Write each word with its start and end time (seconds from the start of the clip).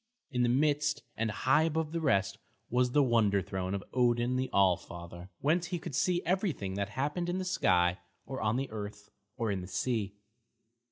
In 0.31 0.41
the 0.41 0.49
midst, 0.49 1.03
and 1.15 1.29
high 1.29 1.61
above 1.61 1.91
the 1.91 2.01
rest, 2.01 2.39
was 2.71 2.89
the 2.93 3.03
wonder 3.03 3.39
throne 3.39 3.75
of 3.75 3.83
Odin 3.93 4.35
the 4.35 4.49
All 4.51 4.75
Father, 4.75 5.29
whence 5.41 5.67
he 5.67 5.77
could 5.77 5.93
see 5.93 6.23
everything 6.25 6.73
that 6.73 6.89
happened 6.89 7.29
in 7.29 7.37
the 7.37 7.45
sky 7.45 7.99
or 8.25 8.41
on 8.41 8.55
the 8.55 8.71
earth 8.71 9.11
or 9.37 9.51
in 9.51 9.61
the 9.61 9.67
sea. 9.67 10.15